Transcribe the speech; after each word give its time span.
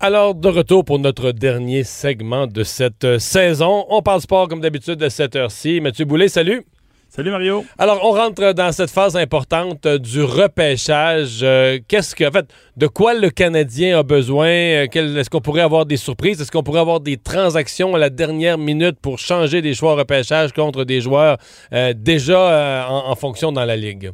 Alors, 0.00 0.36
de 0.36 0.46
retour 0.46 0.84
pour 0.84 1.00
notre 1.00 1.32
dernier 1.32 1.82
segment 1.82 2.46
de 2.46 2.62
cette 2.62 3.02
euh, 3.02 3.18
saison. 3.18 3.84
On 3.88 4.00
parle 4.00 4.20
sport 4.20 4.46
comme 4.46 4.60
d'habitude 4.60 5.02
à 5.02 5.10
cette 5.10 5.34
heure-ci. 5.34 5.80
Mathieu 5.80 6.04
Boulet, 6.04 6.28
salut. 6.28 6.64
Salut 7.08 7.32
Mario. 7.32 7.64
Alors, 7.78 7.98
on 8.04 8.12
rentre 8.12 8.52
dans 8.52 8.70
cette 8.70 8.92
phase 8.92 9.16
importante 9.16 9.86
euh, 9.86 9.98
du 9.98 10.22
repêchage. 10.22 11.40
Euh, 11.42 11.80
qu'est-ce 11.88 12.14
que, 12.14 12.22
en 12.28 12.30
fait, 12.30 12.46
de 12.76 12.86
quoi 12.86 13.12
le 13.12 13.30
Canadien 13.30 13.98
a 13.98 14.04
besoin? 14.04 14.46
Est-ce 14.46 15.30
qu'on 15.30 15.40
pourrait 15.40 15.62
avoir 15.62 15.84
des 15.84 15.96
surprises? 15.96 16.40
Est-ce 16.40 16.52
qu'on 16.52 16.62
pourrait 16.62 16.78
avoir 16.78 17.00
des 17.00 17.16
transactions 17.16 17.96
à 17.96 17.98
la 17.98 18.08
dernière 18.08 18.56
minute 18.56 19.00
pour 19.02 19.18
changer 19.18 19.62
des 19.62 19.74
choix 19.74 19.96
repêchage 19.96 20.52
contre 20.52 20.84
des 20.84 21.00
joueurs 21.00 21.38
déjà 21.96 22.86
en, 22.88 23.16
fonction 23.16 23.50
dans 23.50 23.64
la 23.64 23.74
Ligue? 23.74 24.12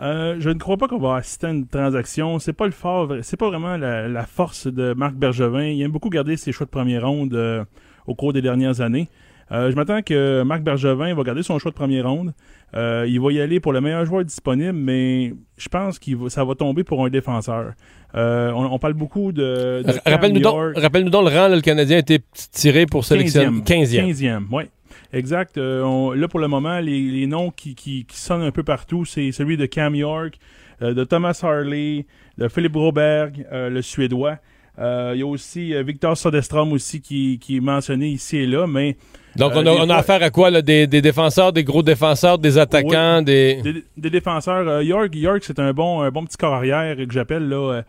Je 0.00 0.48
ne 0.48 0.58
crois 0.58 0.76
pas 0.76 0.88
qu'on 0.88 0.98
va 0.98 1.16
assister 1.16 1.46
à 1.46 1.50
une 1.50 1.66
transaction. 1.66 2.38
C'est 2.38 2.52
pas 2.52 2.66
le 2.66 2.72
fort, 2.72 3.12
c'est 3.22 3.36
pas 3.36 3.48
vraiment 3.48 3.76
la, 3.76 4.26
force 4.26 4.66
de 4.66 4.94
Marc 4.94 5.14
Bergevin. 5.14 5.64
Il 5.64 5.82
aime 5.82 5.90
beaucoup 5.90 6.10
garder 6.10 6.36
ses 6.36 6.52
choix 6.52 6.66
de 6.66 6.70
première 6.70 7.06
ronde 7.06 7.66
au 8.06 8.14
cours 8.14 8.32
des 8.32 8.42
dernières 8.42 8.80
années. 8.80 9.08
Euh, 9.52 9.70
je 9.70 9.76
m'attends 9.76 10.00
que 10.02 10.42
Marc 10.42 10.62
Bergevin 10.62 11.12
va 11.14 11.22
garder 11.24 11.42
son 11.42 11.58
choix 11.58 11.72
de 11.72 11.76
première 11.76 12.08
ronde. 12.08 12.32
Euh, 12.76 13.04
il 13.08 13.20
va 13.20 13.32
y 13.32 13.40
aller 13.40 13.58
pour 13.58 13.72
le 13.72 13.80
meilleur 13.80 14.04
joueur 14.04 14.24
disponible, 14.24 14.72
mais 14.72 15.34
je 15.56 15.68
pense 15.68 15.98
que 15.98 16.28
ça 16.28 16.44
va 16.44 16.54
tomber 16.54 16.84
pour 16.84 17.04
un 17.04 17.10
défenseur. 17.10 17.72
Euh, 18.14 18.52
on, 18.52 18.78
parle 18.78 18.94
beaucoup 18.94 19.32
de. 19.32 19.82
Rappelle-nous 20.06 20.40
donc, 20.40 20.76
rappelle 20.76 21.04
le 21.04 21.10
rang, 21.16 21.48
le 21.48 21.60
Canadien 21.60 21.96
a 21.96 22.00
été 22.00 22.20
tiré 22.52 22.86
pour 22.86 23.04
sélectionner 23.04 23.60
15e. 23.60 24.12
15e, 24.12 24.42
oui. 24.52 24.64
Exact. 25.12 25.56
là, 25.56 26.28
pour 26.28 26.40
le 26.40 26.48
moment, 26.48 26.78
les, 26.78 27.26
noms 27.26 27.50
qui, 27.50 27.74
qui, 27.74 28.06
sonnent 28.10 28.42
un 28.42 28.52
peu 28.52 28.62
partout, 28.62 29.04
c'est 29.04 29.32
celui 29.32 29.56
de 29.56 29.66
Cam 29.66 29.94
York, 29.94 30.38
de 30.80 31.04
Thomas 31.04 31.38
Harley, 31.42 32.06
de 32.38 32.48
Philippe 32.48 32.72
Broberg, 32.72 33.46
le 33.50 33.82
Suédois. 33.82 34.38
Il 34.80 35.18
y 35.18 35.22
a 35.22 35.26
aussi 35.26 35.74
Victor 35.82 36.16
Sodestrom 36.16 36.72
aussi 36.72 37.00
qui, 37.00 37.38
qui, 37.38 37.58
est 37.58 37.60
mentionné 37.60 38.08
ici 38.08 38.38
et 38.38 38.46
là, 38.46 38.66
mais 38.66 38.96
donc, 39.36 39.52
on, 39.54 39.90
a, 39.90 39.96
affaire 39.96 40.22
à 40.22 40.30
quoi? 40.30 40.50
Là, 40.50 40.60
des, 40.62 40.86
défenseurs, 40.86 41.52
des 41.52 41.62
gros 41.64 41.82
défenseurs, 41.82 42.38
des 42.38 42.58
attaquants, 42.58 43.22
des... 43.22 43.62
des... 43.96 44.10
défenseurs. 44.10 44.68
Euh, 44.68 44.82
York, 44.82 45.14
York 45.14 45.42
c'est 45.42 45.58
un 45.58 45.72
bon, 45.72 46.02
un 46.02 46.10
bon 46.10 46.24
petit 46.24 46.36
corps 46.36 46.54
arrière 46.54 46.96
que 46.96 47.12
j'appelle. 47.12 47.48
là. 47.48 47.56
Euh, 47.56 47.82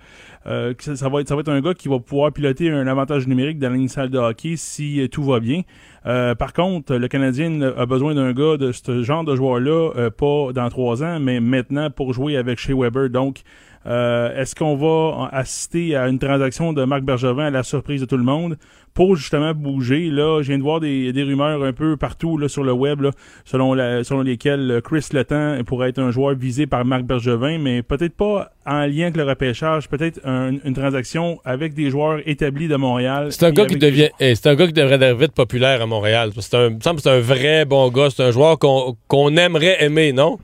euh, 0.48 0.74
ça, 0.80 1.08
va 1.08 1.22
être, 1.22 1.28
ça 1.28 1.36
va 1.36 1.42
être 1.42 1.50
un 1.50 1.62
gars 1.62 1.76
qui 1.76 1.88
va 1.88 2.00
pouvoir 2.00 2.32
piloter 2.32 2.72
un 2.72 2.88
avantage 2.88 3.28
numérique 3.28 3.60
dans 3.60 3.88
salle 3.88 4.10
de 4.10 4.18
hockey 4.18 4.56
si 4.56 5.08
tout 5.12 5.24
va 5.24 5.40
bien. 5.40 5.62
par 6.04 6.54
contre, 6.54 6.96
le 6.96 7.08
Canadien 7.08 7.62
a 7.62 7.86
besoin 7.86 8.16
d'un 8.16 8.32
gars 8.34 8.58
de 8.58 8.72
ce 8.72 9.04
genre 9.04 9.24
de 9.24 9.36
joueur-là, 9.36 10.10
pas 10.10 10.52
dans 10.54 10.70
trois 10.70 11.04
ans, 11.04 11.20
mais 11.20 11.40
maintenant 11.40 11.92
pour 11.92 12.14
jouer 12.14 12.38
avec 12.38 12.58
Shea 12.58 12.74
Weber. 12.76 13.12
Donc, 13.12 13.42
est-ce 13.86 14.56
qu'on 14.56 14.76
va 14.76 15.30
assister 15.32 15.96
à 15.96 16.08
une 16.08 16.20
transaction 16.20 16.74
de 16.74 16.84
Marc 16.84 17.04
Bergevin 17.04 17.46
à 17.46 17.50
la 17.50 17.64
surprise 17.64 18.02
de 18.02 18.06
tout 18.06 18.18
le 18.18 18.24
monde? 18.24 18.58
pour 18.94 19.16
justement 19.16 19.54
bouger. 19.54 20.10
Là, 20.10 20.42
je 20.42 20.48
viens 20.50 20.58
de 20.58 20.64
voir 20.64 20.80
des, 20.80 21.14
des 21.14 21.24
rumeurs 21.24 21.64
un 21.64 21.74
peu 21.74 21.98
partout 21.98 22.38
là, 22.38 22.48
sur 22.48 22.64
le 22.64 22.74
web, 22.74 23.02
là, 23.02 23.12
selon, 23.46 23.74
la, 23.74 24.04
selon 24.04 24.22
lesquelles 24.22 24.82
Chris 24.84 25.08
Letang 25.14 25.64
pourrait 25.64 25.90
être 25.90 26.00
un 26.00 26.12
joueur 26.12 26.36
visé 26.36 26.68
par 26.68 26.84
Marc 26.86 27.04
Bergevin, 27.04 27.58
mais 27.58 27.84
peut-être 27.84 28.16
pas 28.16 28.52
en 28.66 28.86
lien 28.86 29.04
avec 29.04 29.18
le 29.18 29.24
repêchage, 29.24 29.90
peut-être 29.90 30.20
une 30.26 30.74
transaction 30.74 31.40
avec 31.46 31.74
des 31.74 31.90
joueurs 31.90 32.20
établis 32.26 32.68
de 32.68 32.76
Montréal. 32.76 33.32
C'est 33.32 33.46
un 33.46 33.52
gars 33.52 33.66
qui 33.66 33.78
devient, 33.78 34.10
eh, 34.20 34.36
c'est 34.36 34.48
un 34.48 34.56
gars 34.56 34.68
qui 34.68 34.74
devrait 34.74 34.98
devenir 34.98 35.32
populaire 35.32 35.82
à 35.82 35.86
Montréal. 35.86 36.32
C'est 36.38 36.56
un, 36.56 36.70
me 36.72 36.80
semble 36.80 36.98
que 36.98 37.04
c'est 37.04 37.10
un 37.10 37.20
vrai 37.20 37.66
bon 37.66 37.90
gars, 37.90 38.10
c'est 38.10 38.24
un 38.24 38.32
joueur 38.32 38.60
qu'on 38.60 38.96
qu'on 39.08 39.36
aimerait 39.36 39.84
aimer, 39.84 40.14
non? 40.14 40.38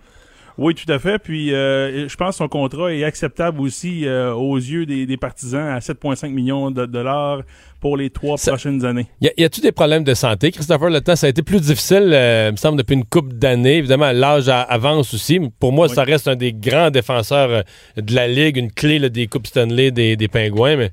Oui, 0.58 0.74
tout 0.74 0.92
à 0.92 0.98
fait. 0.98 1.20
Puis 1.20 1.54
euh, 1.54 2.08
je 2.08 2.16
pense 2.16 2.30
que 2.32 2.38
son 2.38 2.48
contrat 2.48 2.94
est 2.94 3.04
acceptable 3.04 3.62
aussi 3.62 4.06
euh, 4.06 4.34
aux 4.34 4.58
yeux 4.58 4.86
des, 4.86 5.06
des 5.06 5.18
partisans 5.18 5.68
à 5.68 5.80
7,5 5.80 6.30
millions 6.30 6.72
de 6.72 6.86
dollars 6.86 7.42
pour 7.80 7.96
les 7.96 8.10
trois 8.10 8.38
prochaines 8.38 8.84
années. 8.84 9.06
Y, 9.22 9.28
a, 9.28 9.50
t 9.50 9.58
il 9.60 9.62
des 9.62 9.72
problèmes 9.72 10.04
de 10.04 10.16
santé, 10.16 10.52
Christopher? 10.52 10.90
Le 10.90 11.02
temps, 11.02 11.16
ça 11.16 11.28
a 11.28 11.30
été 11.30 11.44
plus 11.44 11.62
difficile, 11.62 12.10
euh, 12.12 12.48
il 12.50 12.54
me 12.54 12.58
semble, 12.58 12.78
depuis 12.78 12.96
une 12.96 13.06
couple 13.06 13.34
d'années. 13.34 13.78
Évidemment, 13.78 14.12
l'âge 14.12 14.50
avance 14.50 15.14
aussi. 15.14 15.40
Pour 15.60 15.72
moi, 15.72 15.88
ça 15.88 16.04
reste 16.04 16.28
un 16.28 16.36
des 16.36 16.54
grands 16.54 16.90
défenseurs 16.90 17.64
de 17.96 18.16
la 18.16 18.28
Ligue, 18.28 18.58
une 18.58 18.72
clé 18.72 18.98
des 19.10 19.28
Coupes 19.28 19.46
Stanley 19.46 19.92
des, 19.92 20.16
des 20.16 20.28
Pingouins. 20.28 20.76
Mais 20.76 20.92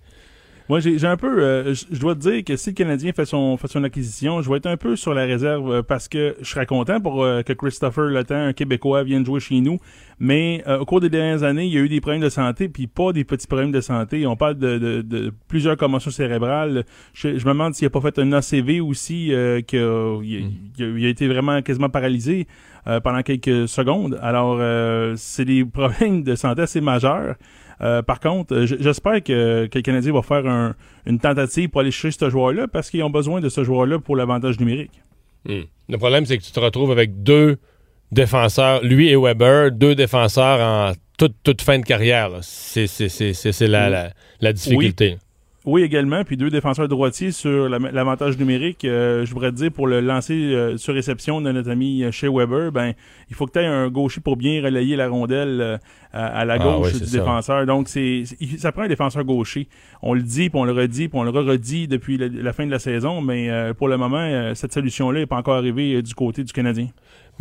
moi, 0.71 0.81
j'ai 0.81 1.05
un 1.05 1.19
peu, 1.19 1.43
euh, 1.43 1.75
je 1.75 1.99
dois 2.01 2.15
te 2.15 2.21
dire 2.21 2.43
que 2.43 2.57
si 2.57 2.71
le 2.71 2.75
Canadien 2.75 3.13
fait 3.13 3.27
son, 3.27 3.59
fait 3.59 3.69
son 3.69 3.85
acquisition, 3.85 4.41
je 4.41 4.49
vais 4.49 4.57
être 4.57 4.67
un 4.67 4.79
peu 4.79 4.97
sur 4.97 5.13
la 5.13 5.25
réserve 5.25 5.71
euh, 5.71 5.83
parce 5.83 6.09
que 6.09 6.37
je 6.41 6.49
serais 6.49 6.65
content 6.65 7.03
pour 7.03 7.23
euh, 7.23 7.43
que 7.43 7.53
Christopher 7.53 8.05
Le 8.05 8.25
Temps, 8.25 8.47
un 8.47 8.55
Québécois, 8.55 9.05
vienne 9.05 9.27
jouer 9.27 9.41
chez 9.41 9.61
nous. 9.61 9.79
Mais 10.19 10.65
au 10.81 10.87
cours 10.87 11.01
des 11.01 11.11
dernières 11.11 11.43
années, 11.43 11.67
il 11.67 11.73
y 11.73 11.77
a 11.77 11.81
eu 11.81 11.89
des 11.89 12.01
problèmes 12.01 12.23
de 12.23 12.31
santé, 12.31 12.69
puis 12.69 12.87
pas 12.87 13.13
des 13.13 13.25
petits 13.25 13.49
problèmes 13.49 13.73
de 13.73 13.81
santé. 13.81 14.27
On 14.27 14.37
parle 14.37 14.55
de, 14.55 14.79
de, 14.79 15.03
de 15.03 15.33
plusieurs 15.49 15.77
commotions 15.77 16.13
cérébrales. 16.13 16.85
Je, 17.13 17.29
me 17.29 17.39
demande 17.41 17.75
s'il 17.75 17.87
a 17.87 17.91
pas 17.91 18.01
fait 18.01 18.19
un 18.21 18.33
ACV 18.33 18.81
aussi, 18.81 19.33
qu'il 19.67 19.81
a, 19.81 20.21
il 20.23 21.05
a, 21.05 21.09
été 21.09 21.27
vraiment 21.27 21.61
quasiment 21.63 21.89
paralysé 21.91 22.47
pendant 23.03 23.23
quelques 23.23 23.69
secondes. 23.69 24.17
Alors, 24.23 24.61
c'est 25.17 25.45
des 25.45 25.65
problèmes 25.65 26.23
de 26.23 26.37
santé 26.37 26.63
assez 26.63 26.81
majeurs. 26.81 27.35
Euh, 27.81 28.03
par 28.03 28.21
contre, 28.21 28.55
euh, 28.55 28.67
j'espère 28.67 29.23
que, 29.23 29.67
que, 29.67 29.79
le 29.79 29.83
Canadien 29.83 30.13
va 30.13 30.23
faire 30.23 30.75
une 31.07 31.19
tentative 31.19 31.69
pour 31.69 31.81
aller 31.81 31.91
chercher 31.91 32.19
ce 32.19 32.31
joueur-là 32.31 32.69
parce 32.69 32.91
qu'ils 32.91 33.03
ont 33.03 33.11
besoin 33.11 33.41
de 33.41 33.49
ce 33.49 33.65
joueur-là 33.65 33.99
pour 33.99 34.17
l'avantage 34.17 34.59
numérique. 34.61 35.03
Hmm. 35.47 35.63
Le 35.89 35.99
problème, 35.99 36.25
c'est 36.25 36.39
que 36.39 36.43
tu 36.43 36.53
te 36.53 36.61
retrouves 36.61 36.91
avec 36.91 37.23
deux 37.23 37.59
défenseurs, 38.13 38.83
lui 38.83 39.09
et 39.09 39.17
Weber, 39.17 39.73
deux 39.73 39.95
défenseurs 39.95 40.61
en 40.61 40.93
toute, 41.19 41.35
toute 41.43 41.63
fin 41.63 41.79
de 41.79 41.85
carrière. 41.85 42.31
C'est 42.43 42.87
la, 43.61 43.91
la, 43.91 44.11
la, 44.41 44.53
difficulté. 44.53 45.13
Oui, 45.13 45.19
également. 45.83 46.25
Puis 46.25 46.37
deux 46.37 46.51
défenseurs 46.51 46.89
droitiers 46.89 47.33
sur 47.33 47.69
l'avantage 47.69 48.39
numérique. 48.39 48.85
Euh, 48.85 49.25
je 49.25 49.33
voudrais 49.33 49.51
te 49.51 49.57
dire, 49.57 49.73
pour 49.73 49.87
le 49.87 50.01
lancer 50.01 50.35
euh, 50.35 50.77
sur 50.77 50.95
réception 50.95 51.41
de 51.41 51.51
notre 51.51 51.71
ami 51.71 52.05
chez 52.13 52.29
Weber, 52.29 52.71
ben 52.71 52.93
il 53.31 53.37
faut 53.37 53.47
que 53.47 53.53
tu 53.53 53.59
aies 53.61 53.67
un 53.67 53.89
gaucher 53.89 54.21
pour 54.21 54.37
bien 54.37 54.63
relayer 54.63 54.97
la 54.97 55.09
rondelle 55.09 55.61
euh, 55.61 55.79
à, 56.13 56.45
la 56.45 56.55
ah 56.55 56.59
gauche 56.59 56.93
du 56.93 57.11
défenseur. 57.11 57.67
Donc, 57.67 57.89
c'est 57.89 58.25
ça 58.59 58.73
prend 58.73 58.83
un 58.83 58.89
défenseur 58.89 59.25
gaucher. 59.25 59.69
On 60.03 60.15
le 60.15 60.23
dit, 60.23 60.51
puis 60.51 60.59
on 60.59 60.65
le 60.65 60.73
redit, 60.73 61.09
puis 61.09 61.19
on 61.19 61.25
le 61.25 61.31
redit 61.31 61.89
depuis 61.89 62.19
la, 62.19 62.53
fin 62.53 62.67
de 62.67 62.71
la 62.71 62.79
saison, 62.79 63.21
mais 63.21 63.51
pour 63.77 63.89
le 63.89 63.97
moment, 63.97 64.55
cette 64.55 64.73
solution-là 64.73 65.21
n'est 65.21 65.27
pas 65.27 65.37
encore 65.37 65.57
arrivée 65.57 66.01
du 66.03 66.15
côté 66.15 66.45
du 66.45 66.53
Canadien. 66.53 66.89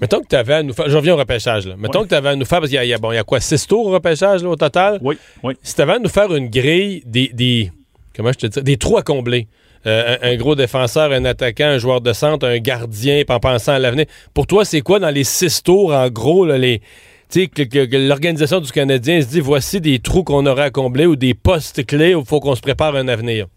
Mettons 0.01 0.22
que 0.22 0.28
tu 0.28 0.35
avais 0.35 0.56
à 0.56 0.63
nous 0.63 0.73
faire. 0.73 0.89
Je 0.89 0.97
reviens 0.97 1.13
au 1.13 1.17
repêchage. 1.17 1.67
Là. 1.67 1.75
Mettons 1.78 2.03
que 2.03 2.09
tu 2.09 2.16
avais 2.16 2.29
à 2.29 2.35
nous 2.35 2.45
faire. 2.45 2.59
Parce 2.59 2.72
qu'il 2.72 2.83
y, 2.83 2.94
a, 2.94 2.97
bon, 2.97 3.12
il 3.12 3.16
y 3.16 3.19
a 3.19 3.23
quoi, 3.23 3.39
six 3.39 3.67
tours 3.67 3.85
au 3.85 3.91
repêchage 3.91 4.44
au 4.44 4.56
total? 4.56 4.97
Oui, 5.03 5.17
oui. 5.44 5.53
Si 5.62 5.75
tu 5.75 5.81
avais 5.81 5.94
à 5.94 6.00
nous 6.00 6.09
faire 6.09 6.33
une 6.33 6.50
grille 6.50 7.03
des, 7.06 7.29
des 7.31 7.72
comment 8.16 8.31
je 8.31 8.47
te 8.47 8.47
dis, 8.47 8.63
des 8.63 8.78
trous 8.78 8.97
à 8.97 9.03
combler. 9.03 9.47
Euh, 9.85 10.16
un, 10.22 10.35
gros 10.38 10.56
défenseur, 10.56 11.12
un 11.12 11.25
attaquant, 11.25 11.66
un 11.66 11.78
joueur 11.78 12.00
de 12.00 12.13
centre, 12.13 12.47
un 12.47 12.59
gardien, 12.59 13.24
en 13.28 13.40
pensant 13.40 13.74
à 13.74 13.79
l'avenir. 13.79 14.06
Pour 14.34 14.47
toi, 14.47 14.63
c'est 14.63 14.79
quoi 14.79 15.00
dans 15.00 15.09
les 15.09 15.25
six 15.25 15.62
tours, 15.62 15.94
en 15.94 16.09
gros, 16.09 16.46
là, 16.46 16.57
les, 16.57 16.81
l'organisation 17.35 18.59
du 18.59 18.72
Canadien 18.72 19.22
se 19.22 19.28
dit 19.28 19.40
voici 19.40 19.81
des 19.81 20.00
trous 20.00 20.24
qu'on 20.24 20.46
aurait 20.46 20.63
à 20.63 20.69
combler 20.69 21.06
ou 21.06 21.16
des 21.16 21.34
postes 21.34 21.85
clés 21.85 22.16
où 22.16 22.19
il 22.22 22.25
faut 22.25 22.40
qu'on 22.40 22.56
se 22.56 22.62
prépare 22.62 22.96
un 22.96 23.07
avenir? 23.07 23.47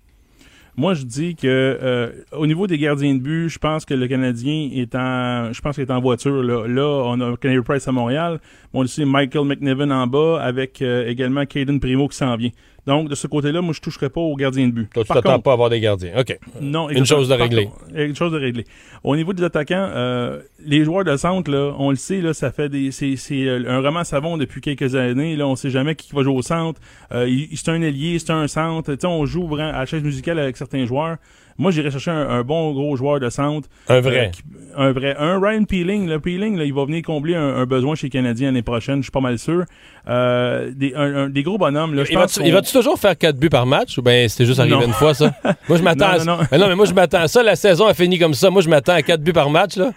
Moi, 0.78 0.92
je 0.92 1.04
dis 1.04 1.34
que 1.34 1.46
euh, 1.46 2.10
au 2.32 2.46
niveau 2.46 2.66
des 2.66 2.76
gardiens 2.76 3.14
de 3.14 3.20
but, 3.20 3.48
je 3.48 3.58
pense 3.58 3.86
que 3.86 3.94
le 3.94 4.06
Canadien 4.08 4.68
est 4.74 4.94
en, 4.94 5.50
je 5.50 5.60
pense 5.62 5.74
qu'il 5.74 5.84
est 5.84 5.90
en 5.90 6.00
voiture. 6.02 6.42
Là, 6.42 7.02
on 7.06 7.18
a 7.22 7.36
Kenny 7.38 7.62
Price 7.62 7.88
à 7.88 7.92
Montréal, 7.92 8.40
on 8.74 8.80
a 8.80 8.84
aussi 8.84 9.02
Michael 9.06 9.46
McNiven 9.46 9.90
en 9.90 10.06
bas, 10.06 10.38
avec 10.42 10.82
euh, 10.82 11.08
également 11.08 11.46
Caden 11.46 11.80
Primo 11.80 12.08
qui 12.08 12.16
s'en 12.18 12.36
vient. 12.36 12.50
Donc, 12.86 13.08
de 13.08 13.14
ce 13.14 13.26
côté-là, 13.26 13.60
moi, 13.62 13.74
je 13.74 13.80
toucherai 13.80 14.08
pas 14.08 14.20
aux 14.20 14.36
gardiens 14.36 14.68
de 14.68 14.72
but. 14.72 14.88
Toi, 14.92 15.04
tu 15.04 15.12
t'attends 15.12 15.40
pas 15.40 15.50
à 15.50 15.54
avoir 15.54 15.70
des 15.70 15.80
gardiens. 15.80 16.12
OK. 16.18 16.38
Non, 16.60 16.88
Une 16.88 17.04
chose 17.04 17.28
de 17.28 17.34
régler. 17.34 17.68
Une 17.94 18.14
chose 18.14 18.32
de 18.32 18.38
régler. 18.38 18.64
Au 19.02 19.16
niveau 19.16 19.32
des 19.32 19.42
attaquants, 19.42 19.90
euh, 19.94 20.40
les 20.64 20.84
joueurs 20.84 21.04
de 21.04 21.16
centre, 21.16 21.50
là, 21.50 21.74
on 21.78 21.90
le 21.90 21.96
sait, 21.96 22.20
là, 22.20 22.32
ça 22.32 22.52
fait 22.52 22.68
des, 22.68 22.92
c'est, 22.92 23.16
c'est 23.16 23.46
euh, 23.46 23.64
un 23.68 23.80
roman 23.80 24.04
savon 24.04 24.36
depuis 24.36 24.60
quelques 24.60 24.94
années. 24.94 25.34
Là, 25.36 25.48
on 25.48 25.56
sait 25.56 25.70
jamais 25.70 25.96
qui 25.96 26.14
va 26.14 26.22
jouer 26.22 26.34
au 26.34 26.42
centre. 26.42 26.80
Euh, 27.12 27.28
c'est 27.54 27.70
un 27.70 27.82
ailier, 27.82 28.18
c'est 28.18 28.30
un 28.30 28.46
centre. 28.46 28.94
sais, 28.94 29.06
on 29.06 29.26
joue 29.26 29.52
à 29.56 29.72
la 29.72 29.86
chaise 29.86 30.02
musicale 30.02 30.38
avec 30.38 30.56
certains 30.56 30.86
joueurs. 30.86 31.16
Moi, 31.58 31.70
j'irais 31.70 31.90
chercher 31.90 32.10
un, 32.10 32.42
bon 32.42 32.72
gros 32.72 32.96
joueur 32.96 33.20
de 33.20 33.30
centre. 33.30 33.68
Un 33.88 34.00
vrai. 34.00 34.30
un 34.76 34.92
vrai. 34.92 35.16
Un 35.18 35.40
Ryan 35.40 35.64
Peeling. 35.64 36.08
Le 36.08 36.20
Peeling, 36.20 36.56
là, 36.56 36.64
il 36.64 36.74
va 36.74 36.84
venir 36.84 37.02
combler 37.02 37.34
un, 37.34 37.64
besoin 37.66 37.94
chez 37.94 38.06
les 38.06 38.10
Canadiens 38.10 38.48
l'année 38.48 38.62
prochaine, 38.62 38.98
je 38.98 39.04
suis 39.04 39.10
pas 39.10 39.20
mal 39.20 39.38
sûr. 39.38 39.64
des, 40.06 40.94
des 41.30 41.42
gros 41.42 41.58
bonhommes. 41.58 41.94
Là, 41.94 42.04
il 42.44 42.52
va-tu 42.52 42.72
toujours 42.72 42.98
faire 42.98 43.16
4 43.16 43.36
buts 43.36 43.48
par 43.48 43.66
match 43.66 43.98
ou 43.98 44.02
bien 44.02 44.26
c'était 44.28 44.46
juste 44.46 44.60
arrivé 44.60 44.84
une 44.84 44.92
fois, 44.92 45.14
ça? 45.14 45.34
moi, 45.68 45.78
je 45.78 45.82
m'attends 45.82 46.06
à... 46.06 46.18
non, 46.24 46.38
non, 46.52 46.68
mais 46.68 46.74
moi, 46.74 46.86
je 46.86 46.94
m'attends 46.94 47.20
à 47.20 47.28
ça. 47.28 47.42
La 47.42 47.56
saison 47.56 47.86
a 47.86 47.94
fini 47.94 48.18
comme 48.18 48.34
ça. 48.34 48.50
Moi, 48.50 48.62
je 48.62 48.68
m'attends 48.68 48.94
à 48.94 49.02
4 49.02 49.20
buts 49.20 49.32
par 49.32 49.50
match, 49.50 49.76
là. 49.76 49.92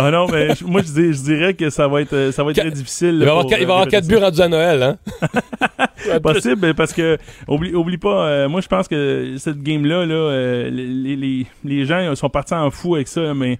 Ah 0.00 0.12
non, 0.12 0.28
mais 0.30 0.50
moi, 0.64 0.80
je, 0.82 1.12
je, 1.12 1.22
dirais 1.22 1.54
que 1.54 1.70
ça 1.70 1.88
va 1.88 2.02
être, 2.02 2.30
ça 2.30 2.44
va 2.44 2.52
être 2.52 2.60
très 2.60 2.70
difficile. 2.70 3.18
Il 3.20 3.24
va, 3.24 3.32
avoir, 3.32 3.46
il 3.46 3.66
va 3.66 3.72
avoir 3.74 3.88
4 3.88 4.06
buts 4.06 4.16
rendus 4.16 4.40
à 4.40 4.48
Noël, 4.48 4.82
hein? 4.82 6.20
Possible, 6.22 6.72
parce 6.74 6.92
que, 6.92 7.18
oublie, 7.48 7.74
oublie 7.74 7.98
pas, 7.98 8.28
euh, 8.28 8.48
moi, 8.48 8.60
je 8.60 8.68
pense 8.68 8.86
que 8.86 9.34
cette 9.38 9.60
game-là, 9.60 10.06
là, 10.06 10.14
euh, 10.14 10.70
les, 10.70 11.16
les, 11.16 11.46
les, 11.64 11.84
gens 11.84 12.14
sont 12.14 12.30
partis 12.30 12.54
en 12.54 12.70
fou 12.70 12.94
avec 12.94 13.08
ça, 13.08 13.34
mais 13.34 13.58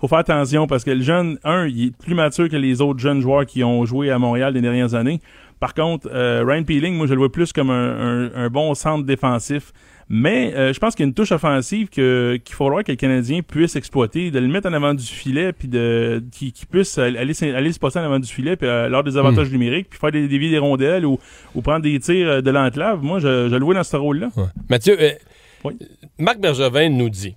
faut 0.00 0.08
faire 0.08 0.18
attention 0.18 0.66
parce 0.66 0.82
que 0.82 0.90
le 0.90 1.02
jeune, 1.02 1.38
un, 1.44 1.66
il 1.66 1.86
est 1.86 1.96
plus 1.96 2.14
mature 2.14 2.48
que 2.48 2.56
les 2.56 2.80
autres 2.80 2.98
jeunes 2.98 3.20
joueurs 3.20 3.46
qui 3.46 3.62
ont 3.62 3.86
joué 3.86 4.10
à 4.10 4.18
Montréal 4.18 4.54
les 4.54 4.60
dernières 4.60 4.94
années. 4.94 5.20
Par 5.60 5.74
contre, 5.74 6.08
euh, 6.12 6.44
Ryan 6.46 6.64
Peeling, 6.64 6.94
moi, 6.94 7.06
je 7.06 7.12
le 7.12 7.18
vois 7.18 7.32
plus 7.32 7.52
comme 7.52 7.70
un, 7.70 8.30
un 8.34 8.48
bon 8.48 8.74
centre 8.74 9.04
défensif. 9.04 9.72
Mais 10.08 10.54
euh, 10.54 10.72
je 10.72 10.78
pense 10.78 10.94
qu'il 10.94 11.02
y 11.02 11.06
a 11.06 11.08
une 11.08 11.14
touche 11.14 11.32
offensive 11.32 11.88
que 11.88 12.38
qu'il 12.44 12.54
faudra 12.54 12.84
que 12.84 12.92
les 12.92 12.96
Canadiens 12.96 13.42
puissent 13.42 13.74
exploiter, 13.74 14.30
de 14.30 14.38
le 14.38 14.46
mettre 14.46 14.68
en 14.68 14.72
avant 14.72 14.94
du 14.94 15.04
filet, 15.04 15.52
puis 15.52 15.66
de 15.66 16.22
qui, 16.30 16.52
puisse 16.70 16.96
aller, 16.98 17.18
aller 17.42 17.72
se 17.72 17.78
passer 17.80 17.98
en 17.98 18.04
avant 18.04 18.20
du 18.20 18.32
filet, 18.32 18.54
puis 18.54 18.68
euh, 18.68 18.88
lors 18.88 19.02
des 19.02 19.16
avantages 19.16 19.48
hmm. 19.48 19.52
numériques, 19.52 19.90
puis 19.90 19.98
faire 19.98 20.12
des 20.12 20.28
dévier 20.28 20.50
des 20.50 20.58
rondelles 20.58 21.04
ou, 21.04 21.18
ou 21.56 21.60
prendre 21.60 21.82
des 21.82 21.98
tirs 21.98 22.40
de 22.40 22.50
l'enclave. 22.52 23.02
Moi, 23.02 23.18
je, 23.18 23.48
je 23.48 23.56
le 23.56 23.64
vois 23.64 23.74
dans 23.74 23.82
ce 23.82 23.96
rôle-là. 23.96 24.28
Mathieu, 24.70 24.96
Marc 26.18 26.38
Bergevin 26.38 26.90
nous 26.90 27.10
dit 27.10 27.34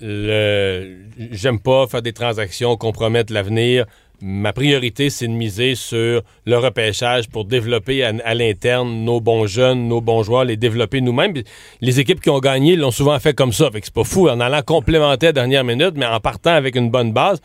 j'aime 0.00 1.60
pas 1.60 1.86
faire 1.86 2.02
des 2.02 2.12
transactions 2.12 2.76
compromettre 2.76 3.32
l'avenir 3.32 3.86
ma 4.22 4.52
priorité, 4.52 5.10
c'est 5.10 5.26
de 5.26 5.32
miser 5.32 5.74
sur 5.74 6.22
le 6.46 6.56
repêchage 6.56 7.28
pour 7.28 7.44
développer 7.44 8.04
à, 8.04 8.34
l'interne 8.34 9.04
nos 9.04 9.20
bons 9.20 9.46
jeunes, 9.46 9.88
nos 9.88 10.00
bons 10.00 10.22
joueurs, 10.22 10.44
les 10.44 10.56
développer 10.56 11.00
nous-mêmes. 11.00 11.34
Les 11.80 11.98
équipes 11.98 12.20
qui 12.20 12.30
ont 12.30 12.38
gagné 12.38 12.76
l'ont 12.76 12.92
souvent 12.92 13.18
fait 13.18 13.34
comme 13.34 13.52
ça. 13.52 13.68
C'est 13.72 13.92
pas 13.92 14.04
fou 14.04 14.28
en 14.28 14.38
allant 14.38 14.62
complémenter 14.62 15.26
à 15.26 15.32
dernière 15.32 15.64
minute, 15.64 15.94
mais 15.96 16.06
en 16.06 16.20
partant 16.20 16.54
avec 16.54 16.76
une 16.76 16.88
bonne 16.88 17.12
base. 17.12 17.40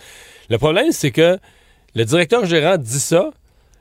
Le 0.50 0.60
problème, 0.60 0.92
c'est 0.92 1.12
que 1.12 1.40
le 1.96 2.06
directeur 2.06 2.46
gérant 2.46 2.78
dit 2.78 3.00
ça, 3.00 3.32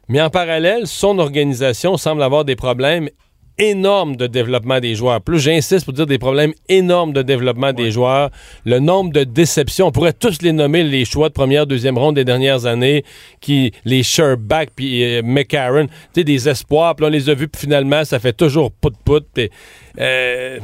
mais 0.09 0.23
en 0.23 0.31
parallèle, 0.31 0.87
son 0.87 1.19
organisation 1.19 1.99
semble 1.99 2.23
avoir 2.23 2.47
des 2.47 2.57
problèmes 2.57 3.11
énorme 3.59 4.17
de 4.17 4.27
développement 4.27 4.81
des 4.81 4.95
joueurs. 4.95 5.21
Plus 5.21 5.39
j'insiste 5.39 5.85
pour 5.85 5.95
dire 5.95 6.07
des 6.07 6.19
problèmes 6.19 6.53
énormes 6.69 7.13
de 7.13 7.23
développement 7.23 7.73
des 7.73 7.91
joueurs, 7.91 8.31
le 8.65 8.79
nombre 8.79 9.13
de 9.13 9.25
déceptions, 9.25 9.87
on 9.87 9.93
pourrait 9.93 10.13
tous 10.13 10.43
les 10.43 10.53
nommer 10.53 10.85
les 10.85 11.05
choix 11.05 11.29
de 11.29 11.35
première, 11.35 11.67
deuxième 11.67 11.99
ronde 11.99 12.17
des 12.17 12.25
dernières 12.25 12.67
années, 12.67 13.05
qui 13.41 13.73
les 13.85 14.03
Sherback 14.03 14.71
puis 14.75 15.05
euh, 15.05 15.23
McCarron, 15.25 15.87
tu 15.87 15.93
sais 16.15 16.25
des 16.25 16.49
espoirs, 16.49 16.95
puis 16.95 17.07
on 17.07 17.11
les 17.11 17.31
a 17.31 17.35
vus 17.35 17.49
puis 17.49 17.63
finalement 17.63 18.05
ça 18.05 18.19
fait 18.19 18.33
toujours 18.33 18.71
put 18.73 18.91
put. 19.05 19.51
Euh, 19.99 20.59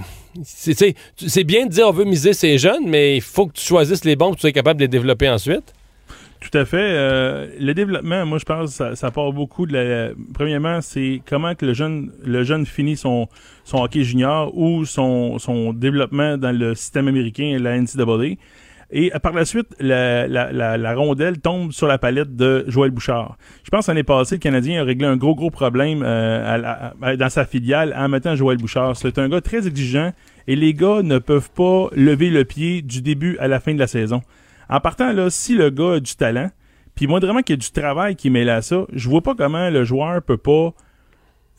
c'est 0.44 1.44
bien 1.44 1.66
de 1.66 1.70
dire 1.70 1.88
on 1.88 1.92
veut 1.92 2.04
miser 2.04 2.32
ces 2.32 2.58
jeunes, 2.58 2.86
mais 2.86 3.16
il 3.16 3.22
faut 3.22 3.46
que 3.46 3.52
tu 3.52 3.64
choisisses 3.64 4.04
les 4.04 4.16
bons 4.16 4.26
pour 4.26 4.36
que 4.36 4.40
tu 4.40 4.42
sois 4.42 4.52
capable 4.52 4.80
de 4.80 4.84
les 4.84 4.88
développer 4.88 5.28
ensuite. 5.28 5.74
Tout 6.42 6.58
à 6.58 6.64
fait. 6.64 6.76
Euh, 6.80 7.46
le 7.60 7.72
développement, 7.72 8.26
moi, 8.26 8.38
je 8.38 8.44
pense, 8.44 8.72
ça, 8.72 8.96
ça 8.96 9.12
part 9.12 9.32
beaucoup 9.32 9.64
de 9.64 9.74
la. 9.74 10.10
Premièrement, 10.34 10.80
c'est 10.80 11.22
comment 11.24 11.54
que 11.54 11.64
le 11.64 11.72
jeune, 11.72 12.10
le 12.24 12.42
jeune 12.42 12.66
finit 12.66 12.96
son, 12.96 13.28
son 13.62 13.78
hockey 13.78 14.02
junior 14.02 14.56
ou 14.56 14.84
son, 14.84 15.38
son 15.38 15.72
développement 15.72 16.36
dans 16.36 16.50
le 16.50 16.74
système 16.74 17.06
américain, 17.06 17.56
la 17.60 17.78
NCAA. 17.80 18.36
Et 18.94 19.10
par 19.22 19.32
la 19.32 19.44
suite, 19.44 19.68
la, 19.78 20.26
la, 20.26 20.76
la, 20.76 20.94
rondelle 20.94 21.38
tombe 21.38 21.72
sur 21.72 21.86
la 21.86 21.96
palette 21.96 22.36
de 22.36 22.64
Joël 22.68 22.90
Bouchard. 22.90 23.38
Je 23.64 23.70
pense 23.70 23.86
l'année 23.86 24.02
passée, 24.02 24.34
le 24.34 24.40
Canadien 24.40 24.82
a 24.82 24.84
réglé 24.84 25.06
un 25.06 25.16
gros, 25.16 25.34
gros 25.34 25.48
problème 25.48 26.02
euh, 26.04 27.16
dans 27.16 27.30
sa 27.30 27.46
filiale 27.46 27.94
en 27.96 28.08
mettant 28.10 28.36
Joël 28.36 28.58
Bouchard. 28.58 28.94
C'est 28.96 29.18
un 29.18 29.30
gars 29.30 29.40
très 29.40 29.66
exigeant 29.66 30.12
et 30.46 30.56
les 30.56 30.74
gars 30.74 31.00
ne 31.02 31.18
peuvent 31.18 31.50
pas 31.52 31.88
lever 31.94 32.28
le 32.28 32.44
pied 32.44 32.82
du 32.82 33.00
début 33.00 33.38
à 33.38 33.48
la 33.48 33.60
fin 33.60 33.72
de 33.72 33.78
la 33.78 33.86
saison. 33.86 34.20
En 34.68 34.80
partant, 34.80 35.12
là, 35.12 35.30
si 35.30 35.54
le 35.54 35.70
gars 35.70 35.94
a 35.94 36.00
du 36.00 36.14
talent, 36.14 36.50
puis 36.94 37.06
moi, 37.06 37.20
vraiment 37.20 37.42
qu'il 37.42 37.54
y 37.54 37.58
a 37.58 37.60
du 37.60 37.70
travail 37.70 38.16
qui 38.16 38.30
mêle 38.30 38.50
à 38.50 38.62
ça, 38.62 38.84
je 38.92 39.08
vois 39.08 39.22
pas 39.22 39.34
comment 39.34 39.70
le 39.70 39.84
joueur 39.84 40.22
peut 40.22 40.36
pas 40.36 40.74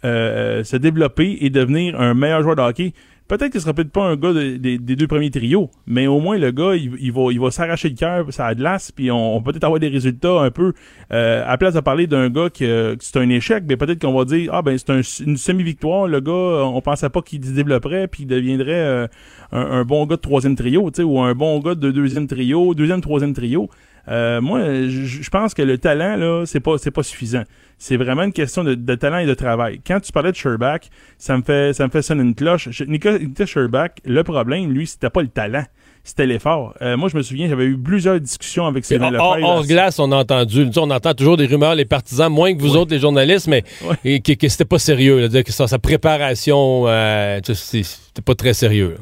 euh, 0.05 0.63
se 0.63 0.75
développer 0.75 1.38
et 1.41 1.50
devenir 1.50 2.00
un 2.00 2.13
meilleur 2.13 2.44
joueur 2.44 2.55
de 2.55 2.61
hockey. 2.61 2.94
Peut-être 3.33 3.51
qu'il 3.51 3.62
sera 3.62 3.74
peut-être 3.74 3.91
pas 3.91 4.03
un 4.03 4.15
gars 4.15 4.31
des 4.31 4.77
deux 4.77 5.07
premiers 5.07 5.31
trios, 5.31 5.71
mais 5.88 6.06
au 6.06 6.19
moins 6.19 6.38
le 6.38 6.51
gars, 6.51 6.75
il, 6.75 7.12
va, 7.12 7.31
il 7.31 7.39
va 7.39 7.50
s'arracher 7.50 7.89
le 7.89 7.95
cœur, 7.95 8.31
ça 8.31 8.45
a 8.45 8.53
de 8.53 8.62
l'as, 8.62 8.91
puis 8.91 9.09
on, 9.09 9.41
peut 9.41 9.51
peut-être 9.51 9.63
avoir 9.63 9.80
des 9.80 9.88
résultats 9.88 10.41
un 10.41 10.51
peu. 10.51 10.74
Euh, 11.12 11.44
à 11.47 11.57
place 11.57 11.74
de 11.74 11.80
parler 11.80 12.06
d'un 12.06 12.30
gars 12.30 12.51
qui, 12.51 12.65
c'est 13.00 13.18
un 13.18 13.30
échec, 13.30 13.63
mais 13.68 13.75
peut-être 13.75 14.00
qu'on 14.00 14.13
va 14.13 14.25
dire 14.25 14.51
ah 14.53 14.62
ben 14.62 14.77
c'est 14.77 15.24
une 15.24 15.38
semi-victoire, 15.38 16.07
le 16.07 16.19
gars, 16.19 16.31
on 16.31 16.80
pensait 16.81 17.09
pas 17.09 17.24
qu'il 17.24 17.44
se 17.44 17.53
développerait 17.53 18.07
puis 18.07 18.21
il 18.21 18.27
deviendrait 18.27 18.71
euh, 18.71 19.07
un, 19.51 19.83
bon 19.83 20.06
gars 20.06 20.18
de 20.18 20.21
troisième 20.21 20.56
trio, 20.56 20.91
tu 20.91 20.97
sais, 20.97 21.03
ou 21.03 21.19
un 21.19 21.33
bon 21.33 21.57
gars 21.59 21.74
de 21.74 21.89
deuxième 21.89 22.27
trio, 22.27 22.75
deuxième, 22.75 23.01
troisième 23.01 23.33
trio. 23.33 23.68
Euh, 24.09 24.41
moi, 24.41 24.61
je 24.88 25.29
pense 25.29 25.53
que 25.53 25.61
le 25.61 25.77
talent 25.77 26.15
là, 26.17 26.45
c'est 26.45 26.59
pas 26.59 26.77
c'est 26.77 26.91
pas 26.91 27.03
suffisant. 27.03 27.44
C'est 27.77 27.97
vraiment 27.97 28.23
une 28.23 28.33
question 28.33 28.63
de, 28.63 28.95
talent 28.95 29.17
et 29.17 29.25
de 29.25 29.33
travail. 29.33 29.81
Quand 29.85 30.00
tu 30.00 30.11
parlais 30.11 30.31
de 30.31 30.38
Sherback, 30.38 30.89
ça 31.17 31.38
me 31.38 31.44
fait 31.44 31.73
ça 31.73 31.85
me 31.85 31.91
fait 31.91 32.01
sonner 32.01 32.23
une 32.23 32.35
cloche. 32.35 32.69
Nicolas 32.88 33.17
Sherback, 33.45 34.00
le 34.05 34.23
problème, 34.23 34.71
lui, 34.71 34.88
c'était 34.88 35.09
pas 35.09 35.21
le 35.21 35.27
talent 35.29 35.65
c'était 36.03 36.25
l'effort. 36.25 36.73
Euh, 36.81 36.97
moi, 36.97 37.07
je 37.09 37.15
me 37.15 37.21
souviens, 37.21 37.47
j'avais 37.47 37.65
eu 37.65 37.77
plusieurs 37.77 38.19
discussions 38.19 38.65
avec 38.65 38.83
Sylvain 38.83 39.09
Lefebvre. 39.09 39.38
Hors 39.41 39.65
glace, 39.65 40.00
on 40.00 40.11
a 40.11 40.17
entendu. 40.17 40.69
On 40.75 40.89
entend 40.89 41.13
toujours 41.13 41.38
des 41.38 41.45
rumeurs, 41.45 41.75
les 41.75 41.85
partisans, 41.85 42.31
moins 42.31 42.53
que 42.53 42.61
vous 42.61 42.75
autres, 42.75 42.91
les 42.91 43.00
journalistes, 43.00 43.47
mais 43.47 43.63
que, 44.03 44.50
c'était 44.50 44.65
pas 44.65 44.79
sérieux. 44.79 45.27
Là, 45.27 45.44
que 45.44 45.51
sa, 45.51 45.79
préparation, 45.79 46.88
euh, 46.88 47.39
c'était 47.44 48.21
pas 48.23 48.35
très 48.35 48.53
sérieux. 48.53 48.97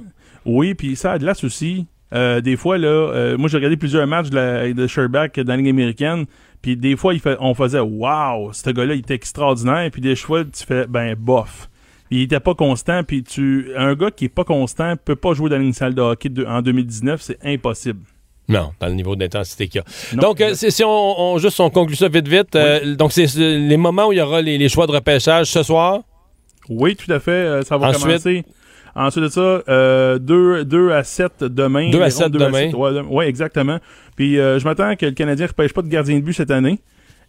Oui, 0.45 0.75
puis 0.75 0.95
ça, 0.95 1.13
à 1.13 1.17
glace 1.17 1.43
aussi, 1.43 1.87
euh, 2.13 2.41
des 2.41 2.57
fois, 2.57 2.77
là, 2.77 2.87
euh, 2.87 3.37
moi 3.37 3.49
j'ai 3.49 3.57
regardé 3.57 3.77
plusieurs 3.77 4.05
matchs 4.07 4.29
de, 4.29 4.35
la, 4.35 4.73
de 4.73 4.87
Sherback 4.87 5.39
dans 5.39 5.53
la 5.53 5.57
Ligue 5.57 5.69
américaine, 5.69 6.25
puis 6.61 6.75
des 6.75 6.95
fois, 6.95 7.13
il 7.13 7.19
fait, 7.19 7.37
on 7.39 7.53
faisait 7.53 7.79
«Wow, 7.79 8.53
ce 8.53 8.69
gars-là, 8.69 8.95
il 8.95 8.99
était 8.99 9.15
extraordinaire», 9.15 9.89
puis 9.91 10.01
des 10.01 10.15
fois, 10.15 10.43
tu 10.43 10.65
fais 10.65 10.85
«Ben, 10.89 11.15
bof». 11.15 11.69
Il 12.11 12.21
était 12.21 12.41
pas 12.41 12.53
constant, 12.53 13.05
puis 13.05 13.23
tu 13.23 13.71
un 13.77 13.95
gars 13.95 14.11
qui 14.11 14.25
est 14.25 14.29
pas 14.29 14.43
constant 14.43 14.95
peut 14.97 15.15
pas 15.15 15.33
jouer 15.33 15.49
dans 15.49 15.61
une 15.61 15.71
salle 15.71 15.95
de 15.95 16.01
hockey 16.01 16.29
en 16.45 16.61
2019, 16.61 17.21
c'est 17.21 17.37
impossible. 17.41 18.01
Non, 18.49 18.71
dans 18.81 18.87
le 18.87 18.95
niveau 18.95 19.15
d'intensité 19.15 19.69
qu'il 19.69 19.81
y 19.81 20.15
a. 20.15 20.19
donc, 20.19 20.41
euh, 20.41 20.53
si 20.53 20.83
on, 20.83 21.37
juste 21.37 21.57
on 21.61 21.69
conclut 21.69 21.95
ça 21.95 22.09
vite 22.09 22.27
vite, 22.27 22.57
donc 22.97 23.13
c'est 23.13 23.27
les 23.37 23.77
moments 23.77 24.07
où 24.07 24.11
il 24.11 24.17
y 24.17 24.21
aura 24.21 24.41
les, 24.41 24.67
choix 24.67 24.87
de 24.87 24.91
repêchage 24.91 25.47
ce 25.47 25.63
soir? 25.63 26.01
Oui, 26.67 26.97
tout 26.97 27.11
à 27.13 27.21
fait. 27.21 27.63
ça 27.63 27.77
va 27.77 27.93
commencer. 27.93 28.43
Ensuite 28.95 29.23
de 29.23 29.29
ça, 29.29 29.61
euh, 29.69 30.19
2, 30.19 30.91
à 30.91 31.03
7 31.03 31.43
demain. 31.43 31.89
2 31.91 32.01
à 32.01 32.09
7 32.09 32.31
demain. 32.31 32.71
Oui, 33.09 33.25
exactement. 33.25 33.79
Puis 34.15 34.39
euh, 34.39 34.59
je 34.59 34.65
m'attends 34.65 34.95
que 34.95 35.05
le 35.05 35.13
Canadien 35.13 35.45
ne 35.45 35.49
repêche 35.49 35.73
pas 35.73 35.81
de 35.81 35.87
gardien 35.87 36.15
de 36.17 36.23
but 36.23 36.33
cette 36.33 36.51
année. 36.51 36.79